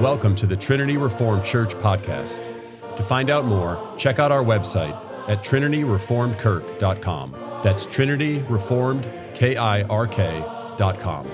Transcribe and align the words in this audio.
Welcome 0.00 0.34
to 0.36 0.46
the 0.46 0.56
Trinity 0.58 0.98
Reformed 0.98 1.42
Church 1.42 1.74
podcast. 1.76 2.44
To 2.96 3.02
find 3.02 3.30
out 3.30 3.46
more, 3.46 3.94
check 3.96 4.18
out 4.18 4.30
our 4.30 4.44
website 4.44 4.94
at 5.26 5.42
trinityreformedkirk.com. 5.42 7.36
That's 7.64 7.86
Trinity 7.86 8.40
Reformed, 8.40 9.10
K 9.32 9.56
I 9.56 9.84
R 9.84 10.06
K.com. 10.06 11.26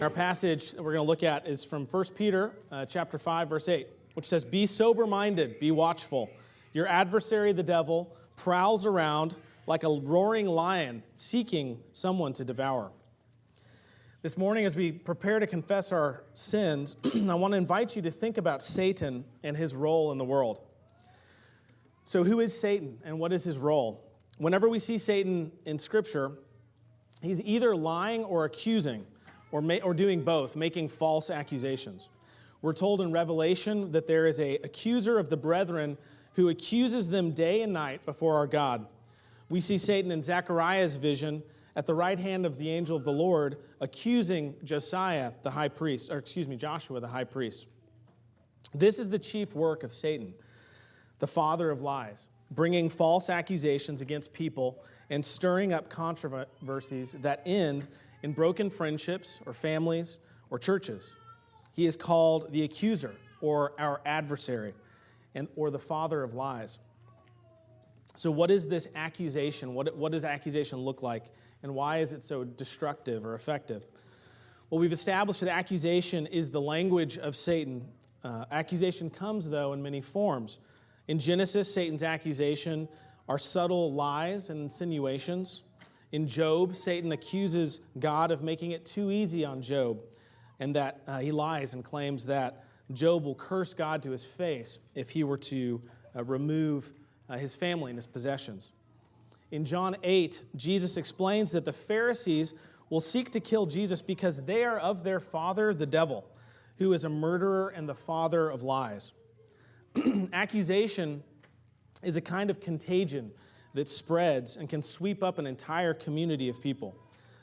Our 0.00 0.08
passage 0.08 0.70
that 0.72 0.82
we're 0.82 0.94
going 0.94 1.04
to 1.04 1.08
look 1.08 1.22
at 1.22 1.46
is 1.46 1.62
from 1.62 1.84
1 1.84 2.04
Peter 2.16 2.52
uh, 2.72 2.86
chapter 2.86 3.18
5 3.18 3.50
verse 3.50 3.68
8, 3.68 3.88
which 4.14 4.24
says, 4.24 4.46
"Be 4.46 4.64
sober-minded, 4.64 5.60
be 5.60 5.70
watchful. 5.70 6.30
Your 6.72 6.86
adversary 6.86 7.52
the 7.52 7.62
devil 7.62 8.16
prowls 8.36 8.86
around 8.86 9.36
like 9.66 9.84
a 9.84 9.88
roaring 9.88 10.46
lion 10.46 11.02
seeking 11.14 11.80
someone 11.92 12.32
to 12.34 12.44
devour." 12.44 12.92
This 14.22 14.36
morning 14.36 14.66
as 14.66 14.74
we 14.74 14.92
prepare 14.92 15.38
to 15.38 15.46
confess 15.46 15.92
our 15.92 16.24
sins, 16.34 16.94
I 17.14 17.34
want 17.34 17.52
to 17.52 17.56
invite 17.56 17.96
you 17.96 18.02
to 18.02 18.10
think 18.10 18.36
about 18.36 18.62
Satan 18.62 19.24
and 19.42 19.56
his 19.56 19.74
role 19.74 20.12
in 20.12 20.18
the 20.18 20.24
world. 20.24 20.60
So 22.04 22.22
who 22.22 22.40
is 22.40 22.58
Satan 22.58 22.98
and 23.02 23.18
what 23.18 23.32
is 23.32 23.44
his 23.44 23.56
role? 23.56 24.04
Whenever 24.36 24.68
we 24.68 24.78
see 24.78 24.98
Satan 24.98 25.50
in 25.64 25.78
scripture, 25.78 26.32
he's 27.22 27.40
either 27.40 27.74
lying 27.74 28.24
or 28.24 28.44
accusing 28.44 29.06
or, 29.52 29.62
ma- 29.62 29.78
or 29.82 29.94
doing 29.94 30.22
both, 30.22 30.54
making 30.54 30.90
false 30.90 31.30
accusations. 31.30 32.10
We're 32.60 32.74
told 32.74 33.00
in 33.00 33.12
Revelation 33.12 33.90
that 33.92 34.06
there 34.06 34.26
is 34.26 34.38
a 34.38 34.56
accuser 34.56 35.18
of 35.18 35.30
the 35.30 35.36
brethren 35.36 35.96
who 36.34 36.50
accuses 36.50 37.08
them 37.08 37.30
day 37.30 37.62
and 37.62 37.72
night 37.72 38.04
before 38.04 38.36
our 38.36 38.46
God. 38.46 38.86
We 39.50 39.60
see 39.60 39.76
Satan 39.76 40.10
in 40.12 40.22
Zechariah's 40.22 40.94
vision 40.94 41.42
at 41.76 41.84
the 41.84 41.94
right 41.94 42.18
hand 42.18 42.46
of 42.46 42.56
the 42.56 42.70
angel 42.70 42.96
of 42.96 43.04
the 43.04 43.12
Lord 43.12 43.58
accusing 43.80 44.54
Josiah, 44.64 45.32
the 45.42 45.50
high 45.50 45.68
priest, 45.68 46.10
or 46.10 46.18
excuse 46.18 46.48
me, 46.48 46.56
Joshua, 46.56 47.00
the 47.00 47.08
high 47.08 47.24
priest. 47.24 47.66
This 48.72 48.98
is 48.98 49.08
the 49.08 49.18
chief 49.18 49.54
work 49.54 49.82
of 49.82 49.92
Satan, 49.92 50.32
the 51.18 51.26
father 51.26 51.70
of 51.70 51.82
lies, 51.82 52.28
bringing 52.52 52.88
false 52.88 53.28
accusations 53.28 54.00
against 54.00 54.32
people 54.32 54.84
and 55.10 55.24
stirring 55.24 55.72
up 55.72 55.90
controversies 55.90 57.16
that 57.20 57.42
end 57.44 57.88
in 58.22 58.32
broken 58.32 58.70
friendships 58.70 59.40
or 59.46 59.52
families 59.52 60.18
or 60.50 60.58
churches. 60.58 61.10
He 61.74 61.86
is 61.86 61.96
called 61.96 62.52
the 62.52 62.62
accuser 62.62 63.14
or 63.40 63.72
our 63.80 64.00
adversary 64.06 64.74
and, 65.34 65.48
or 65.56 65.70
the 65.70 65.78
father 65.78 66.22
of 66.22 66.34
lies. 66.34 66.78
So, 68.16 68.30
what 68.30 68.50
is 68.50 68.66
this 68.66 68.88
accusation? 68.94 69.74
What, 69.74 69.96
what 69.96 70.12
does 70.12 70.24
accusation 70.24 70.78
look 70.78 71.02
like? 71.02 71.24
And 71.62 71.74
why 71.74 71.98
is 71.98 72.12
it 72.12 72.24
so 72.24 72.44
destructive 72.44 73.24
or 73.24 73.34
effective? 73.34 73.86
Well, 74.68 74.80
we've 74.80 74.92
established 74.92 75.40
that 75.40 75.50
accusation 75.50 76.26
is 76.26 76.50
the 76.50 76.60
language 76.60 77.18
of 77.18 77.36
Satan. 77.36 77.86
Uh, 78.22 78.44
accusation 78.50 79.10
comes, 79.10 79.48
though, 79.48 79.72
in 79.72 79.82
many 79.82 80.00
forms. 80.00 80.58
In 81.08 81.18
Genesis, 81.18 81.72
Satan's 81.72 82.02
accusation 82.02 82.88
are 83.28 83.38
subtle 83.38 83.92
lies 83.92 84.50
and 84.50 84.60
insinuations. 84.60 85.62
In 86.12 86.26
Job, 86.26 86.74
Satan 86.74 87.12
accuses 87.12 87.80
God 87.98 88.30
of 88.30 88.42
making 88.42 88.72
it 88.72 88.84
too 88.84 89.10
easy 89.10 89.44
on 89.44 89.62
Job, 89.62 90.00
and 90.58 90.74
that 90.74 91.00
uh, 91.06 91.18
he 91.18 91.32
lies 91.32 91.74
and 91.74 91.84
claims 91.84 92.26
that 92.26 92.64
Job 92.92 93.24
will 93.24 93.36
curse 93.36 93.72
God 93.72 94.02
to 94.02 94.10
his 94.10 94.24
face 94.24 94.80
if 94.94 95.10
he 95.10 95.22
were 95.22 95.38
to 95.38 95.80
uh, 96.16 96.24
remove 96.24 96.92
uh, 97.30 97.38
his 97.38 97.54
family 97.54 97.90
and 97.90 97.96
his 97.96 98.06
possessions. 98.06 98.72
In 99.52 99.64
John 99.64 99.96
8, 100.02 100.42
Jesus 100.56 100.96
explains 100.96 101.50
that 101.52 101.64
the 101.64 101.72
Pharisees 101.72 102.54
will 102.88 103.00
seek 103.00 103.30
to 103.30 103.40
kill 103.40 103.66
Jesus 103.66 104.02
because 104.02 104.42
they 104.42 104.64
are 104.64 104.78
of 104.78 105.04
their 105.04 105.20
father, 105.20 105.72
the 105.72 105.86
devil, 105.86 106.24
who 106.78 106.92
is 106.92 107.04
a 107.04 107.08
murderer 107.08 107.68
and 107.68 107.88
the 107.88 107.94
father 107.94 108.50
of 108.50 108.62
lies. 108.62 109.12
Accusation 110.32 111.22
is 112.02 112.16
a 112.16 112.20
kind 112.20 112.50
of 112.50 112.60
contagion 112.60 113.30
that 113.74 113.88
spreads 113.88 114.56
and 114.56 114.68
can 114.68 114.82
sweep 114.82 115.22
up 115.22 115.38
an 115.38 115.46
entire 115.46 115.94
community 115.94 116.48
of 116.48 116.60
people. 116.60 116.96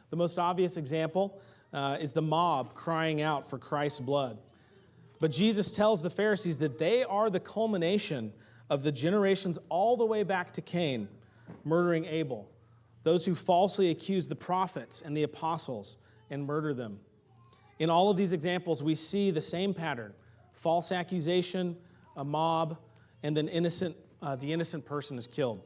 The 0.09 0.17
most 0.17 0.37
obvious 0.37 0.77
example 0.77 1.39
uh, 1.73 1.97
is 1.99 2.11
the 2.11 2.21
mob 2.21 2.73
crying 2.73 3.21
out 3.21 3.49
for 3.49 3.57
Christ's 3.57 3.99
blood. 3.99 4.37
But 5.19 5.31
Jesus 5.31 5.71
tells 5.71 6.01
the 6.01 6.09
Pharisees 6.09 6.57
that 6.57 6.77
they 6.77 7.03
are 7.03 7.29
the 7.29 7.39
culmination 7.39 8.33
of 8.69 8.83
the 8.83 8.91
generations 8.91 9.57
all 9.69 9.95
the 9.97 10.05
way 10.05 10.23
back 10.23 10.51
to 10.53 10.61
Cain, 10.61 11.07
murdering 11.63 12.05
Abel, 12.05 12.49
those 13.03 13.25
who 13.25 13.35
falsely 13.35 13.89
accuse 13.89 14.27
the 14.27 14.35
prophets 14.35 15.01
and 15.05 15.15
the 15.15 15.23
apostles 15.23 15.97
and 16.29 16.45
murder 16.45 16.73
them. 16.73 16.99
In 17.79 17.89
all 17.89 18.09
of 18.09 18.17
these 18.17 18.33
examples, 18.33 18.83
we 18.83 18.95
see 18.95 19.31
the 19.31 19.41
same 19.41 19.73
pattern 19.73 20.13
false 20.53 20.91
accusation, 20.91 21.77
a 22.15 22.25
mob, 22.25 22.77
and 23.21 23.37
then 23.37 23.47
innocent, 23.47 23.95
uh, 24.23 24.35
the 24.35 24.51
innocent 24.51 24.83
person 24.83 25.17
is 25.17 25.27
killed. 25.27 25.61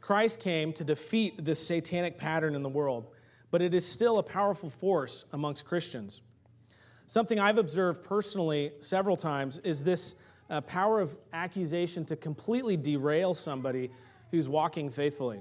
Christ 0.00 0.38
came 0.38 0.72
to 0.74 0.84
defeat 0.84 1.44
this 1.44 1.64
satanic 1.64 2.16
pattern 2.16 2.54
in 2.54 2.62
the 2.62 2.68
world, 2.68 3.08
but 3.50 3.60
it 3.60 3.74
is 3.74 3.84
still 3.84 4.18
a 4.18 4.22
powerful 4.22 4.70
force 4.70 5.24
amongst 5.32 5.64
Christians. 5.64 6.20
Something 7.06 7.40
I've 7.40 7.58
observed 7.58 8.02
personally 8.02 8.72
several 8.78 9.16
times 9.16 9.58
is 9.58 9.82
this 9.82 10.14
uh, 10.50 10.60
power 10.62 11.00
of 11.00 11.16
accusation 11.32 12.04
to 12.06 12.16
completely 12.16 12.76
derail 12.76 13.34
somebody 13.34 13.90
who's 14.30 14.48
walking 14.48 14.90
faithfully. 14.90 15.40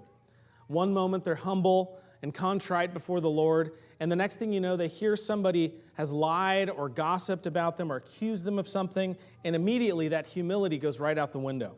One 0.68 0.94
moment 0.94 1.24
they're 1.24 1.36
humble 1.36 2.00
and 2.22 2.34
contrite 2.34 2.94
before 2.94 3.22
the 3.22 3.30
Lord, 3.30 3.74
and 4.00 4.12
the 4.12 4.16
next 4.16 4.38
thing 4.38 4.52
you 4.52 4.60
know, 4.60 4.76
they 4.76 4.88
hear 4.88 5.16
somebody 5.16 5.74
has 5.94 6.12
lied 6.12 6.70
or 6.70 6.90
gossiped 6.90 7.46
about 7.48 7.78
them 7.78 7.92
or 7.92 7.98
accused 7.98 8.46
them 8.46 8.60
of 8.60 8.68
something, 8.68 9.16
and 9.44 9.56
immediately 9.56 10.08
that 10.10 10.26
humility 10.26 10.78
goes 10.78 11.00
right 11.00 11.18
out 11.18 11.32
the 11.32 11.40
window. 11.40 11.76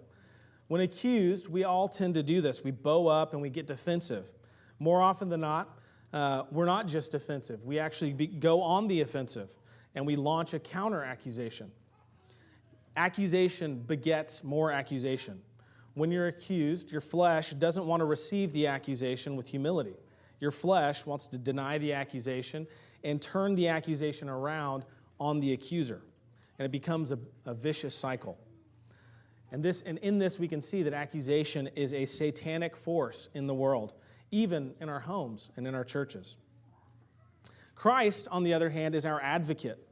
When 0.67 0.81
accused, 0.81 1.47
we 1.47 1.63
all 1.63 1.87
tend 1.87 2.15
to 2.15 2.23
do 2.23 2.41
this. 2.41 2.63
We 2.63 2.71
bow 2.71 3.07
up 3.07 3.33
and 3.33 3.41
we 3.41 3.49
get 3.49 3.67
defensive. 3.67 4.25
More 4.79 5.01
often 5.01 5.29
than 5.29 5.41
not, 5.41 5.77
uh, 6.13 6.43
we're 6.51 6.65
not 6.65 6.87
just 6.87 7.11
defensive, 7.11 7.63
we 7.65 7.79
actually 7.79 8.13
be, 8.13 8.27
go 8.27 8.61
on 8.61 8.87
the 8.87 9.01
offensive 9.01 9.49
and 9.95 10.05
we 10.05 10.15
launch 10.15 10.53
a 10.53 10.59
counter 10.59 11.03
accusation. 11.03 11.71
Accusation 12.97 13.79
begets 13.79 14.43
more 14.43 14.71
accusation. 14.71 15.39
When 15.93 16.11
you're 16.11 16.27
accused, 16.27 16.91
your 16.91 17.01
flesh 17.01 17.51
doesn't 17.51 17.85
want 17.85 18.01
to 18.01 18.05
receive 18.05 18.51
the 18.53 18.67
accusation 18.67 19.35
with 19.35 19.47
humility. 19.47 19.95
Your 20.39 20.51
flesh 20.51 21.05
wants 21.05 21.27
to 21.27 21.37
deny 21.37 21.77
the 21.77 21.93
accusation 21.93 22.67
and 23.03 23.21
turn 23.21 23.55
the 23.55 23.67
accusation 23.67 24.29
around 24.29 24.83
on 25.19 25.39
the 25.39 25.53
accuser. 25.53 26.01
And 26.59 26.65
it 26.65 26.71
becomes 26.71 27.11
a, 27.11 27.19
a 27.45 27.53
vicious 27.53 27.95
cycle. 27.95 28.37
And, 29.51 29.63
this, 29.63 29.81
and 29.83 29.97
in 29.99 30.17
this, 30.17 30.39
we 30.39 30.47
can 30.47 30.59
see 30.59 30.83
that 30.83 30.93
accusation 30.93 31.69
is 31.75 31.93
a 31.93 32.05
satanic 32.05 32.75
force 32.75 33.29
in 33.33 33.47
the 33.47 33.53
world, 33.53 33.93
even 34.31 34.73
in 34.81 34.89
our 34.89 34.99
homes 34.99 35.49
and 35.55 35.67
in 35.67 35.73
our 35.73 35.85
churches. 35.85 36.35
Christ, 37.75 38.27
on 38.31 38.43
the 38.43 38.53
other 38.53 38.69
hand, 38.69 38.95
is 38.95 39.05
our 39.05 39.21
advocate. 39.21 39.86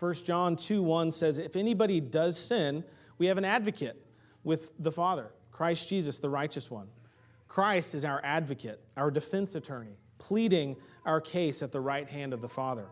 1 0.00 0.14
John 0.14 0.56
2 0.56 0.82
1 0.82 1.12
says, 1.12 1.38
If 1.38 1.56
anybody 1.56 2.00
does 2.00 2.38
sin, 2.38 2.82
we 3.18 3.26
have 3.26 3.36
an 3.38 3.44
advocate 3.44 4.02
with 4.44 4.72
the 4.78 4.90
Father, 4.90 5.30
Christ 5.52 5.88
Jesus, 5.88 6.18
the 6.18 6.30
righteous 6.30 6.70
one. 6.70 6.88
Christ 7.48 7.94
is 7.94 8.04
our 8.04 8.20
advocate, 8.24 8.80
our 8.96 9.10
defense 9.10 9.54
attorney, 9.56 9.98
pleading 10.18 10.76
our 11.04 11.20
case 11.20 11.62
at 11.62 11.70
the 11.70 11.80
right 11.80 12.08
hand 12.08 12.32
of 12.32 12.40
the 12.40 12.48
Father. 12.48 12.86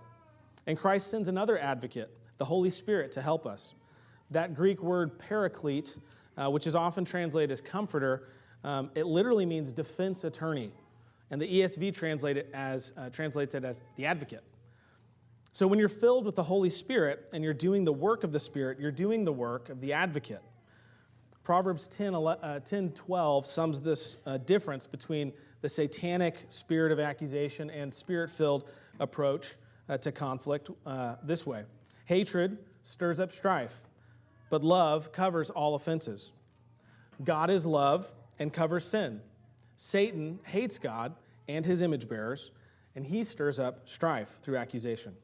And 0.66 0.76
Christ 0.76 1.10
sends 1.10 1.28
another 1.28 1.58
advocate, 1.58 2.10
the 2.36 2.44
Holy 2.44 2.68
Spirit, 2.68 3.10
to 3.12 3.22
help 3.22 3.46
us. 3.46 3.74
That 4.30 4.54
Greek 4.54 4.82
word 4.82 5.18
paraclete, 5.18 5.96
uh, 6.36 6.50
which 6.50 6.66
is 6.66 6.76
often 6.76 7.06
translated 7.06 7.50
as 7.50 7.62
comforter, 7.62 8.28
um, 8.64 8.90
it 8.94 9.06
literally 9.06 9.46
means 9.46 9.72
defense 9.72 10.24
attorney. 10.24 10.72
And 11.30 11.40
the 11.40 11.46
ESV 11.46 11.94
translate 11.94 12.36
it 12.36 12.50
as, 12.52 12.92
uh, 12.98 13.08
translates 13.08 13.54
it 13.54 13.64
as 13.64 13.82
the 13.96 14.04
advocate. 14.04 14.44
So 15.52 15.66
when 15.66 15.78
you're 15.78 15.88
filled 15.88 16.24
with 16.24 16.34
the 16.34 16.42
Holy 16.42 16.70
Spirit 16.70 17.28
and 17.32 17.42
you're 17.42 17.54
doing 17.54 17.84
the 17.84 17.92
work 17.92 18.24
of 18.24 18.32
the 18.32 18.40
Spirit, 18.40 18.78
you're 18.78 18.92
doing 18.92 19.24
the 19.24 19.32
work 19.32 19.70
of 19.70 19.80
the 19.80 19.92
advocate. 19.92 20.42
Proverbs 21.42 21.88
10, 21.88 22.14
uh, 22.14 22.60
10 22.60 22.92
12 22.92 23.46
sums 23.46 23.80
this 23.80 24.18
uh, 24.26 24.36
difference 24.36 24.86
between 24.86 25.32
the 25.62 25.68
satanic 25.68 26.44
spirit 26.48 26.92
of 26.92 27.00
accusation 27.00 27.70
and 27.70 27.92
spirit 27.92 28.30
filled 28.30 28.68
approach 29.00 29.56
uh, 29.88 29.96
to 29.98 30.12
conflict 30.12 30.70
this 31.24 31.46
way 31.46 31.64
Hatred 32.04 32.58
stirs 32.82 33.18
up 33.20 33.32
strife, 33.32 33.80
but 34.50 34.62
love 34.62 35.12
covers 35.12 35.50
all 35.50 35.74
offenses. 35.74 36.32
God 37.22 37.50
is 37.50 37.66
love 37.66 38.10
and 38.38 38.52
covers 38.52 38.86
sin. 38.86 39.20
Satan 39.76 40.38
hates 40.46 40.78
God 40.78 41.14
and 41.48 41.64
his 41.64 41.82
image 41.82 42.08
bearers, 42.08 42.50
and 42.94 43.06
he 43.06 43.24
stirs 43.24 43.58
up 43.58 43.88
strife 43.88 44.38
through 44.42 44.56
accusation. 44.56 45.14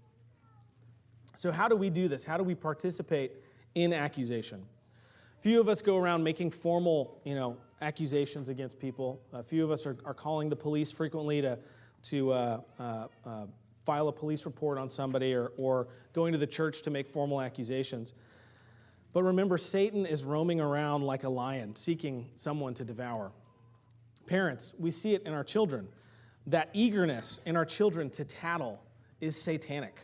So, 1.34 1.50
how 1.50 1.68
do 1.68 1.76
we 1.76 1.90
do 1.90 2.08
this? 2.08 2.24
How 2.24 2.36
do 2.36 2.44
we 2.44 2.54
participate 2.54 3.32
in 3.74 3.92
accusation? 3.92 4.64
Few 5.40 5.60
of 5.60 5.68
us 5.68 5.82
go 5.82 5.98
around 5.98 6.22
making 6.22 6.50
formal, 6.50 7.20
you 7.24 7.34
know, 7.34 7.58
accusations 7.82 8.48
against 8.48 8.78
people. 8.78 9.20
A 9.32 9.42
few 9.42 9.62
of 9.62 9.70
us 9.70 9.84
are, 9.84 9.96
are 10.04 10.14
calling 10.14 10.48
the 10.48 10.56
police 10.56 10.90
frequently 10.90 11.42
to, 11.42 11.58
to 12.04 12.32
uh, 12.32 12.60
uh, 12.78 13.06
uh, 13.26 13.46
file 13.84 14.08
a 14.08 14.12
police 14.12 14.46
report 14.46 14.78
on 14.78 14.88
somebody 14.88 15.34
or, 15.34 15.52
or 15.58 15.88
going 16.14 16.32
to 16.32 16.38
the 16.38 16.46
church 16.46 16.82
to 16.82 16.90
make 16.90 17.08
formal 17.08 17.40
accusations. 17.40 18.14
But 19.12 19.22
remember, 19.22 19.58
Satan 19.58 20.06
is 20.06 20.24
roaming 20.24 20.60
around 20.60 21.02
like 21.02 21.24
a 21.24 21.28
lion, 21.28 21.76
seeking 21.76 22.30
someone 22.36 22.74
to 22.74 22.84
devour. 22.84 23.30
Parents, 24.26 24.72
we 24.78 24.90
see 24.90 25.14
it 25.14 25.22
in 25.26 25.32
our 25.34 25.44
children. 25.44 25.88
That 26.46 26.70
eagerness 26.72 27.40
in 27.46 27.56
our 27.56 27.64
children 27.64 28.10
to 28.10 28.24
tattle 28.24 28.80
is 29.20 29.40
satanic. 29.40 30.00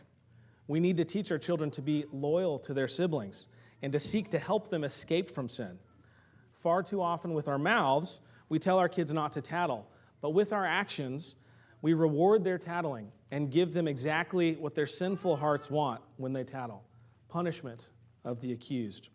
We 0.71 0.79
need 0.79 0.95
to 0.97 1.03
teach 1.03 1.33
our 1.33 1.37
children 1.37 1.69
to 1.71 1.81
be 1.81 2.05
loyal 2.13 2.57
to 2.59 2.73
their 2.73 2.87
siblings 2.87 3.47
and 3.81 3.91
to 3.91 3.99
seek 3.99 4.29
to 4.29 4.39
help 4.39 4.69
them 4.69 4.85
escape 4.85 5.29
from 5.29 5.49
sin. 5.49 5.77
Far 6.61 6.81
too 6.81 7.01
often, 7.01 7.33
with 7.33 7.49
our 7.49 7.57
mouths, 7.57 8.21
we 8.47 8.57
tell 8.57 8.79
our 8.79 8.87
kids 8.87 9.11
not 9.11 9.33
to 9.33 9.41
tattle, 9.41 9.85
but 10.21 10.29
with 10.29 10.53
our 10.53 10.65
actions, 10.65 11.35
we 11.81 11.93
reward 11.93 12.45
their 12.45 12.57
tattling 12.57 13.11
and 13.31 13.51
give 13.51 13.73
them 13.73 13.85
exactly 13.85 14.55
what 14.55 14.73
their 14.73 14.87
sinful 14.87 15.35
hearts 15.35 15.69
want 15.69 15.99
when 16.15 16.31
they 16.31 16.45
tattle 16.45 16.85
punishment 17.27 17.89
of 18.23 18.39
the 18.39 18.53
accused. 18.53 19.09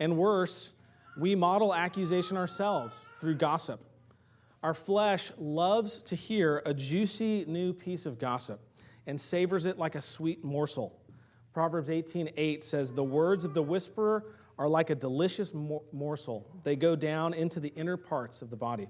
And 0.00 0.16
worse, 0.16 0.72
we 1.18 1.34
model 1.34 1.74
accusation 1.74 2.38
ourselves 2.38 2.96
through 3.20 3.34
gossip. 3.34 3.84
Our 4.62 4.72
flesh 4.72 5.32
loves 5.36 5.98
to 6.04 6.16
hear 6.16 6.62
a 6.64 6.72
juicy 6.72 7.44
new 7.46 7.74
piece 7.74 8.06
of 8.06 8.18
gossip 8.18 8.58
and 9.06 9.20
savors 9.20 9.66
it 9.66 9.78
like 9.78 9.94
a 9.94 10.02
sweet 10.02 10.44
morsel. 10.44 10.98
Proverbs 11.52 11.90
18:8 11.90 12.64
says, 12.64 12.92
"The 12.92 13.04
words 13.04 13.44
of 13.44 13.54
the 13.54 13.62
whisperer 13.62 14.24
are 14.58 14.68
like 14.68 14.90
a 14.90 14.94
delicious 14.94 15.52
morsel. 15.54 16.46
They 16.62 16.76
go 16.76 16.96
down 16.96 17.34
into 17.34 17.60
the 17.60 17.68
inner 17.70 17.96
parts 17.96 18.42
of 18.42 18.50
the 18.50 18.56
body." 18.56 18.88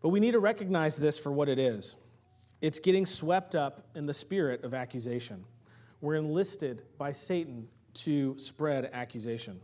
But 0.00 0.08
we 0.08 0.20
need 0.20 0.32
to 0.32 0.40
recognize 0.40 0.96
this 0.96 1.18
for 1.18 1.32
what 1.32 1.48
it 1.48 1.58
is. 1.58 1.96
It's 2.60 2.78
getting 2.78 3.06
swept 3.06 3.54
up 3.54 3.86
in 3.94 4.06
the 4.06 4.14
spirit 4.14 4.64
of 4.64 4.74
accusation. 4.74 5.44
We're 6.00 6.16
enlisted 6.16 6.82
by 6.98 7.12
Satan 7.12 7.68
to 7.94 8.36
spread 8.38 8.90
accusation. 8.92 9.60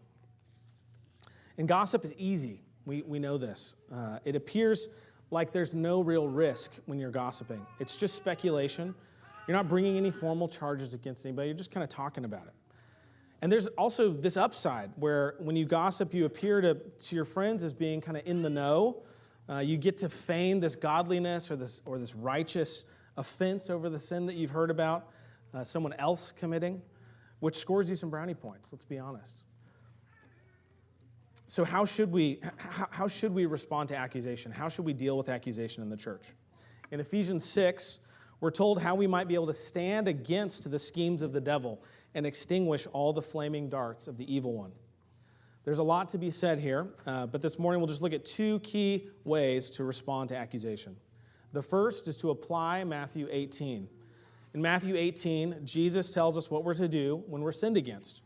And 1.58 1.66
gossip 1.66 2.04
is 2.04 2.12
easy. 2.14 2.62
We, 2.86 3.02
we 3.02 3.18
know 3.18 3.36
this. 3.36 3.74
Uh, 3.92 4.20
it 4.24 4.36
appears 4.36 4.88
like 5.30 5.52
there's 5.52 5.74
no 5.74 6.00
real 6.00 6.28
risk 6.28 6.72
when 6.86 6.98
you're 6.98 7.10
gossiping, 7.10 7.66
it's 7.80 7.96
just 7.96 8.14
speculation. 8.14 8.94
You're 9.46 9.56
not 9.56 9.68
bringing 9.68 9.96
any 9.96 10.10
formal 10.10 10.46
charges 10.46 10.92
against 10.92 11.24
anybody, 11.24 11.48
you're 11.48 11.56
just 11.56 11.70
kind 11.70 11.82
of 11.82 11.88
talking 11.88 12.24
about 12.24 12.46
it. 12.46 12.54
And 13.40 13.52
there's 13.52 13.66
also 13.68 14.12
this 14.12 14.36
upside 14.36 14.90
where 14.96 15.36
when 15.38 15.54
you 15.54 15.64
gossip, 15.64 16.12
you 16.12 16.24
appear 16.24 16.60
to, 16.60 16.74
to 16.74 17.14
your 17.14 17.24
friends 17.24 17.62
as 17.62 17.72
being 17.72 18.00
kind 18.00 18.16
of 18.16 18.26
in 18.26 18.42
the 18.42 18.50
know. 18.50 19.02
Uh, 19.48 19.58
you 19.58 19.76
get 19.76 19.96
to 19.98 20.08
feign 20.08 20.60
this 20.60 20.74
godliness 20.74 21.50
or 21.50 21.56
this, 21.56 21.80
or 21.86 21.98
this 21.98 22.14
righteous 22.14 22.84
offense 23.16 23.70
over 23.70 23.88
the 23.88 23.98
sin 23.98 24.26
that 24.26 24.34
you've 24.34 24.50
heard 24.50 24.70
about 24.70 25.08
uh, 25.54 25.64
someone 25.64 25.94
else 25.94 26.32
committing, 26.36 26.82
which 27.40 27.56
scores 27.56 27.88
you 27.88 27.96
some 27.96 28.10
brownie 28.10 28.34
points, 28.34 28.72
let's 28.72 28.84
be 28.84 28.98
honest. 28.98 29.44
So, 31.50 31.64
how 31.64 31.86
should 31.86 32.12
we, 32.12 32.40
how, 32.58 33.08
should 33.08 33.34
we 33.34 33.46
respond 33.46 33.88
to 33.88 33.96
accusation? 33.96 34.52
How 34.52 34.68
should 34.68 34.84
we 34.84 34.92
deal 34.92 35.16
with 35.16 35.30
accusation 35.30 35.82
in 35.82 35.88
the 35.88 35.96
church? 35.96 36.26
In 36.90 37.00
Ephesians 37.00 37.42
6, 37.46 38.00
we're 38.40 38.50
told 38.50 38.82
how 38.82 38.94
we 38.94 39.06
might 39.06 39.28
be 39.28 39.34
able 39.34 39.46
to 39.46 39.54
stand 39.54 40.08
against 40.08 40.70
the 40.70 40.78
schemes 40.78 41.22
of 41.22 41.32
the 41.32 41.40
devil 41.40 41.82
and 42.14 42.26
extinguish 42.26 42.86
all 42.92 43.14
the 43.14 43.22
flaming 43.22 43.70
darts 43.70 44.08
of 44.08 44.18
the 44.18 44.32
evil 44.32 44.52
one. 44.52 44.72
There's 45.64 45.78
a 45.78 45.82
lot 45.82 46.10
to 46.10 46.18
be 46.18 46.30
said 46.30 46.58
here, 46.58 46.88
uh, 47.06 47.24
but 47.24 47.40
this 47.40 47.58
morning 47.58 47.80
we'll 47.80 47.88
just 47.88 48.02
look 48.02 48.12
at 48.12 48.26
two 48.26 48.60
key 48.60 49.08
ways 49.24 49.70
to 49.70 49.84
respond 49.84 50.28
to 50.28 50.36
accusation. 50.36 50.96
The 51.54 51.62
first 51.62 52.08
is 52.08 52.18
to 52.18 52.28
apply 52.28 52.84
Matthew 52.84 53.26
18. 53.30 53.88
In 54.52 54.62
Matthew 54.62 54.96
18, 54.96 55.60
Jesus 55.64 56.10
tells 56.10 56.36
us 56.36 56.50
what 56.50 56.62
we're 56.62 56.74
to 56.74 56.88
do 56.88 57.22
when 57.26 57.40
we're 57.40 57.52
sinned 57.52 57.78
against. 57.78 58.20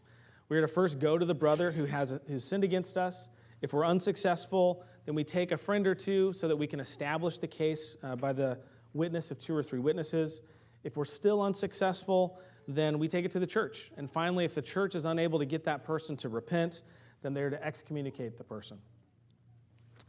We're 0.53 0.61
to 0.61 0.69
first 0.69 0.99
go 0.99 1.17
to 1.17 1.25
the 1.25 1.33
brother 1.33 1.73
who 1.73 1.87
has 1.87 2.15
who's 2.29 2.45
sinned 2.45 2.63
against 2.63 2.99
us. 2.99 3.31
If 3.63 3.73
we're 3.73 3.87
unsuccessful, 3.87 4.85
then 5.07 5.15
we 5.15 5.25
take 5.25 5.51
a 5.51 5.57
friend 5.57 5.87
or 5.87 5.95
two 5.95 6.35
so 6.35 6.47
that 6.47 6.55
we 6.55 6.67
can 6.67 6.79
establish 6.79 7.39
the 7.39 7.47
case 7.47 7.97
uh, 8.03 8.17
by 8.17 8.35
the 8.35 8.59
witness 8.93 9.31
of 9.31 9.39
two 9.39 9.57
or 9.57 9.63
three 9.63 9.79
witnesses. 9.79 10.43
If 10.85 10.99
we're 10.99 11.07
still 11.07 11.41
unsuccessful, 11.41 12.39
then 12.69 12.99
we 12.99 13.09
take 13.09 13.25
it 13.25 13.31
to 13.31 13.39
the 13.39 13.47
church. 13.47 13.93
And 13.97 14.11
finally, 14.11 14.45
if 14.45 14.55
the 14.55 14.61
church 14.61 14.95
is 14.95 15.07
unable 15.07 15.39
to 15.39 15.47
get 15.47 15.65
that 15.65 15.85
person 15.85 16.19
to 16.19 16.29
repent, 16.29 16.83
then 17.23 17.33
they're 17.33 17.49
to 17.49 17.65
excommunicate 17.65 18.37
the 18.37 18.45
person. 18.45 18.77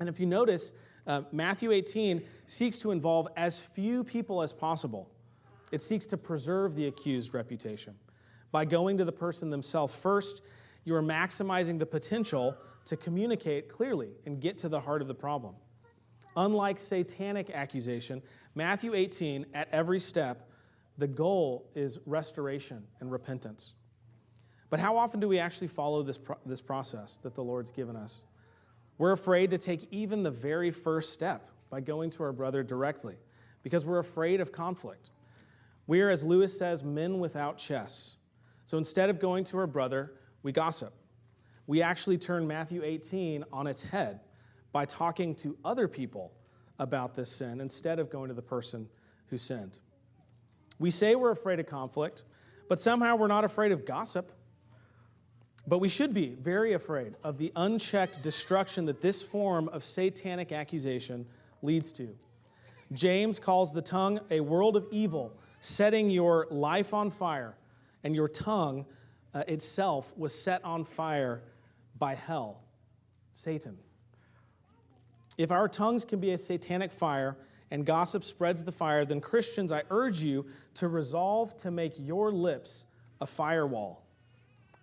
And 0.02 0.10
if 0.10 0.20
you 0.20 0.26
notice, 0.26 0.74
uh, 1.08 1.22
Matthew 1.32 1.72
18 1.72 2.22
seeks 2.48 2.78
to 2.80 2.92
involve 2.92 3.30
as 3.38 3.60
few 3.60 4.04
people 4.04 4.42
as 4.42 4.52
possible. 4.52 5.10
It 5.72 5.82
seeks 5.82 6.06
to 6.08 6.18
preserve 6.18 6.76
the 6.76 6.88
accused 6.88 7.34
reputation. 7.34 7.96
By 8.54 8.66
going 8.66 9.00
to 9.00 9.04
the 9.04 9.12
person 9.12 9.50
themselves 9.50 9.96
first, 9.96 10.44
you 10.86 10.94
are 10.94 11.02
maximizing 11.02 11.80
the 11.80 11.88
potential 11.88 12.56
to 12.86 12.96
communicate 12.96 13.68
clearly 13.68 14.12
and 14.28 14.40
get 14.40 14.60
to 14.60 14.70
the 14.70 14.80
heart 14.80 15.02
of 15.02 15.08
the 15.08 15.16
problem. 15.16 15.56
Unlike 16.38 16.78
satanic 16.78 17.50
accusation, 17.50 18.22
Matthew 18.54 18.94
18, 18.94 19.48
at 19.56 19.70
every 19.72 20.00
step, 20.00 20.52
the 21.00 21.08
goal 21.08 21.68
is 21.74 21.98
restoration 22.06 22.84
and 23.00 23.12
repentance. 23.12 23.74
But 24.70 24.80
how 24.80 24.98
often 24.98 25.20
do 25.20 25.28
we 25.28 25.40
actually 25.40 25.68
follow 25.68 26.04
this, 26.04 26.20
pro- 26.20 26.38
this 26.46 26.62
process 26.62 27.18
that 27.24 27.34
the 27.34 27.44
Lord's 27.44 27.72
given 27.72 27.96
us? 27.96 28.22
We're 29.00 29.14
afraid 29.14 29.50
to 29.50 29.58
take 29.58 29.88
even 29.90 30.22
the 30.22 30.32
very 30.32 30.70
first 30.70 31.12
step 31.12 31.50
by 31.72 31.82
going 31.82 32.12
to 32.12 32.24
our 32.24 32.32
brother 32.32 32.62
directly 32.62 33.16
because 33.64 33.84
we're 33.84 33.98
afraid 33.98 34.42
of 34.42 34.52
conflict. 34.52 35.10
We 35.88 36.02
are, 36.02 36.12
as 36.12 36.24
Lewis 36.24 36.56
says, 36.56 36.84
men 36.84 37.18
without 37.18 37.58
chests. 37.58 38.18
So 38.66 38.78
instead 38.78 39.10
of 39.10 39.20
going 39.20 39.44
to 39.46 39.58
our 39.58 39.68
brother, 39.68 40.14
we 40.42 40.52
gossip. 40.52 40.94
We 41.68 41.82
actually 41.82 42.18
turn 42.18 42.48
Matthew 42.48 42.84
18 42.84 43.46
on 43.52 43.68
its 43.68 43.82
head 43.82 44.22
by 44.72 44.86
talking 44.86 45.36
to 45.36 45.58
other 45.64 45.88
people 45.88 46.34
about 46.80 47.14
this 47.14 47.32
sin 47.32 47.62
instead 47.62 48.00
of 48.00 48.10
going 48.10 48.30
to 48.30 48.34
the 48.34 48.42
person 48.42 48.90
who 49.28 49.38
sinned. 49.38 49.80
We 50.80 50.90
say 50.90 51.16
we're 51.16 51.32
afraid 51.32 51.60
of 51.60 51.68
conflict, 51.68 52.24
but 52.68 52.80
somehow 52.80 53.16
we're 53.16 53.28
not 53.28 53.46
afraid 53.46 53.72
of 53.72 53.86
gossip. 53.86 54.32
But 55.66 55.80
we 55.80 55.88
should 55.88 56.14
be 56.14 56.36
very 56.42 56.74
afraid 56.74 57.16
of 57.24 57.38
the 57.38 57.52
unchecked 57.56 58.22
destruction 58.22 58.86
that 58.86 59.00
this 59.00 59.22
form 59.22 59.70
of 59.70 59.84
satanic 59.84 60.52
accusation 60.52 61.26
leads 61.62 61.92
to. 61.94 62.10
James 62.92 63.40
calls 63.40 63.72
the 63.72 63.82
tongue 63.82 64.20
a 64.30 64.42
world 64.42 64.76
of 64.76 64.86
evil, 64.92 65.34
setting 65.62 66.10
your 66.10 66.48
life 66.52 66.94
on 66.94 67.10
fire, 67.10 67.56
and 68.04 68.16
your 68.16 68.28
tongue 68.28 68.86
uh, 69.34 69.44
itself 69.48 70.12
was 70.18 70.34
set 70.34 70.64
on 70.64 70.84
fire 70.84 71.42
by 71.98 72.16
hell, 72.16 72.62
Satan. 73.32 73.78
If 75.38 75.52
our 75.52 75.68
tongues 75.68 76.06
can 76.06 76.20
be 76.20 76.32
a 76.32 76.38
satanic 76.38 76.92
fire 76.92 77.38
and 77.72 77.86
gossip 77.86 78.24
spreads 78.24 78.64
the 78.64 78.72
fire, 78.72 79.06
then 79.06 79.20
Christians, 79.20 79.72
I 79.72 79.84
urge 79.90 80.20
you 80.20 80.46
to 80.76 80.88
resolve 80.88 81.58
to 81.58 81.72
make 81.72 81.94
your 81.98 82.32
lips 82.32 82.86
a 83.20 83.26
firewall. 83.26 84.04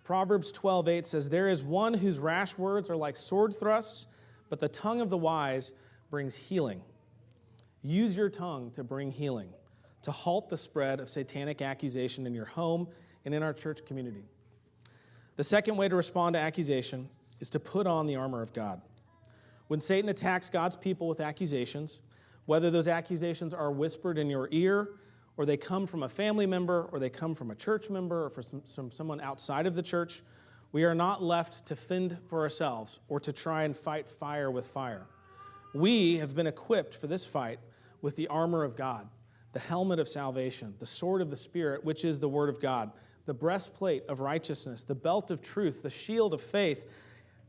Proverbs 0.03 0.51
12:8 0.51 1.05
says, 1.05 1.29
There 1.29 1.47
is 1.47 1.63
one 1.63 1.93
whose 1.93 2.19
rash 2.19 2.57
words 2.57 2.89
are 2.89 2.97
like 2.97 3.15
sword 3.15 3.55
thrusts, 3.55 4.07
but 4.49 4.59
the 4.59 4.67
tongue 4.67 4.99
of 4.99 5.09
the 5.09 5.17
wise 5.17 5.71
brings 6.09 6.35
healing. 6.35 6.81
Use 7.81 8.17
your 8.17 8.29
tongue 8.29 8.71
to 8.71 8.83
bring 8.83 9.11
healing, 9.11 9.49
to 10.01 10.11
halt 10.11 10.49
the 10.49 10.57
spread 10.57 10.99
of 10.99 11.09
satanic 11.09 11.61
accusation 11.61 12.27
in 12.27 12.33
your 12.33 12.45
home 12.45 12.87
and 13.25 13.33
in 13.33 13.43
our 13.43 13.53
church 13.53 13.85
community. 13.85 14.23
The 15.37 15.43
second 15.43 15.77
way 15.77 15.87
to 15.87 15.95
respond 15.95 16.33
to 16.33 16.39
accusation 16.39 17.09
is 17.39 17.49
to 17.51 17.59
put 17.59 17.87
on 17.87 18.05
the 18.05 18.15
armor 18.15 18.41
of 18.41 18.53
God. 18.53 18.81
When 19.67 19.79
Satan 19.79 20.09
attacks 20.09 20.49
God's 20.49 20.75
people 20.75 21.07
with 21.07 21.21
accusations, 21.21 22.01
whether 22.45 22.69
those 22.69 22.87
accusations 22.87 23.53
are 23.53 23.71
whispered 23.71 24.17
in 24.17 24.29
your 24.29 24.49
ear, 24.51 24.89
or 25.37 25.45
they 25.45 25.57
come 25.57 25.87
from 25.87 26.03
a 26.03 26.09
family 26.09 26.45
member, 26.45 26.89
or 26.91 26.99
they 26.99 27.09
come 27.09 27.33
from 27.33 27.51
a 27.51 27.55
church 27.55 27.89
member, 27.89 28.25
or 28.25 28.29
from, 28.29 28.61
some, 28.65 28.91
someone 28.91 29.21
outside 29.21 29.65
of 29.65 29.75
the 29.75 29.81
church, 29.81 30.21
we 30.71 30.83
are 30.83 30.95
not 30.95 31.23
left 31.23 31.65
to 31.67 31.75
fend 31.75 32.17
for 32.27 32.41
ourselves 32.41 32.99
or 33.07 33.19
to 33.19 33.33
try 33.33 33.63
and 33.63 33.75
fight 33.75 34.09
fire 34.09 34.51
with 34.51 34.67
fire. 34.67 35.05
We 35.73 36.17
have 36.17 36.35
been 36.35 36.47
equipped 36.47 36.95
for 36.95 37.07
this 37.07 37.25
fight 37.25 37.59
with 38.01 38.15
the 38.15 38.27
armor 38.27 38.63
of 38.63 38.75
God, 38.75 39.07
the 39.53 39.59
helmet 39.59 39.99
of 39.99 40.07
salvation, 40.07 40.73
the 40.79 40.85
sword 40.85 41.21
of 41.21 41.29
the 41.29 41.35
Spirit, 41.35 41.83
which 41.83 42.05
is 42.05 42.19
the 42.19 42.29
Word 42.29 42.49
of 42.49 42.61
God, 42.61 42.91
the 43.25 43.33
breastplate 43.33 44.03
of 44.07 44.19
righteousness, 44.19 44.83
the 44.83 44.95
belt 44.95 45.31
of 45.31 45.41
truth, 45.41 45.81
the 45.81 45.89
shield 45.89 46.33
of 46.33 46.41
faith, 46.41 46.85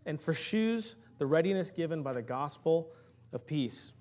and 0.06 0.20
for 0.20 0.34
shoes, 0.34 0.96
the 1.18 1.26
readiness 1.26 1.70
given 1.70 2.02
by 2.02 2.12
the 2.12 2.22
gospel 2.22 2.92
of 3.32 3.46
peace. 3.46 3.92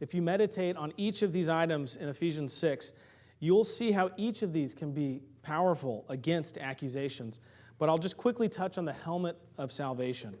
If 0.00 0.14
you 0.14 0.22
meditate 0.22 0.76
on 0.76 0.92
each 0.96 1.22
of 1.22 1.32
these 1.32 1.48
items 1.48 1.96
in 1.96 2.08
Ephesians 2.08 2.52
6, 2.52 2.92
you'll 3.38 3.64
see 3.64 3.92
how 3.92 4.10
each 4.16 4.42
of 4.42 4.52
these 4.52 4.72
can 4.74 4.92
be 4.92 5.22
powerful 5.42 6.04
against 6.08 6.58
accusations. 6.58 7.40
But 7.78 7.88
I'll 7.88 7.98
just 7.98 8.16
quickly 8.16 8.48
touch 8.48 8.78
on 8.78 8.84
the 8.84 8.92
helmet 8.92 9.38
of 9.58 9.72
salvation. 9.72 10.36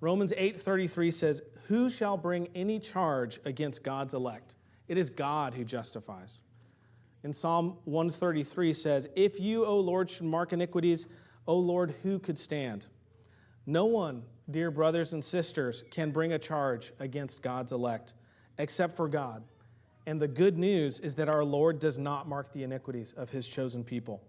Romans 0.00 0.32
8:33 0.36 1.10
says, 1.10 1.42
"Who 1.68 1.90
shall 1.90 2.16
bring 2.16 2.48
any 2.54 2.78
charge 2.78 3.40
against 3.44 3.82
God's 3.82 4.14
elect? 4.14 4.56
It 4.88 4.96
is 4.96 5.10
God 5.10 5.54
who 5.54 5.64
justifies. 5.64 6.38
In 7.22 7.32
Psalm 7.32 7.76
133 7.84 8.72
says, 8.72 9.08
If 9.14 9.38
you, 9.38 9.64
O 9.66 9.78
Lord, 9.78 10.08
should 10.08 10.24
mark 10.24 10.52
iniquities, 10.52 11.06
O 11.46 11.56
Lord, 11.56 11.94
who 12.02 12.18
could 12.18 12.38
stand? 12.38 12.86
No 13.66 13.84
one, 13.84 14.22
dear 14.50 14.70
brothers 14.70 15.12
and 15.12 15.24
sisters, 15.24 15.84
can 15.90 16.10
bring 16.10 16.32
a 16.32 16.38
charge 16.38 16.92
against 16.98 17.42
God's 17.42 17.72
elect 17.72 18.14
except 18.58 18.96
for 18.96 19.08
God. 19.08 19.42
And 20.06 20.20
the 20.20 20.28
good 20.28 20.58
news 20.58 20.98
is 21.00 21.14
that 21.16 21.28
our 21.28 21.44
Lord 21.44 21.78
does 21.78 21.98
not 21.98 22.28
mark 22.28 22.52
the 22.52 22.62
iniquities 22.62 23.12
of 23.16 23.30
his 23.30 23.46
chosen 23.46 23.84
people. 23.84 24.22